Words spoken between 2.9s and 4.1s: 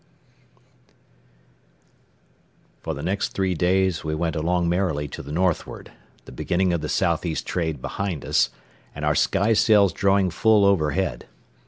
the next three days